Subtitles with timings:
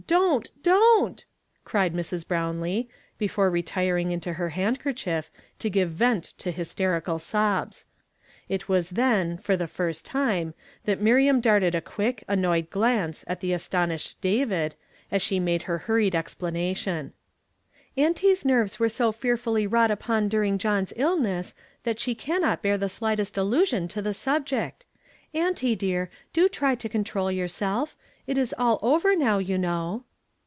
[0.07, 0.49] don't!
[0.63, 1.23] DON'T!"
[1.63, 2.27] .cried Mrs.
[2.27, 7.85] Brownlee, before ret ring into her handker chief, to give vent to liystci cal sobs.
[8.49, 10.53] It ^v as then, for the first time,
[10.85, 14.75] that Min m darted a quick, an noyed glance at the astonis ed David
[15.11, 16.31] as she made her hurried exiilanation.
[17.95, 20.27] H ■ 208 YESTERDAY FRAMED IN TO DAY." Auntie's nerves were so fearfully wrought upon
[20.27, 24.83] during John's illness, that she cannot bear the slightest allusion to the subject.
[25.33, 27.95] Auntie, dear, do try to control yourself;
[28.27, 30.03] it is all over now, you know."